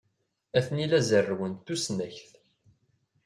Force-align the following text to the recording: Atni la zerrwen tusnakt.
Atni 0.57 0.85
la 0.91 0.99
zerrwen 1.09 1.53
tusnakt. 1.65 2.31